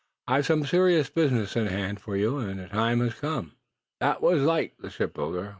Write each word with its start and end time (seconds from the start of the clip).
"I've 0.27 0.47
some 0.47 0.65
serious 0.65 1.11
business 1.11 1.55
in 1.55 1.67
hand 1.67 1.99
for 2.01 2.17
you, 2.17 2.39
and 2.39 2.59
the 2.59 2.67
time 2.69 3.01
has 3.01 3.13
come." 3.13 3.51
That 3.99 4.19
was 4.19 4.41
like 4.41 4.75
the 4.79 4.89
shipbuilder. 4.89 5.49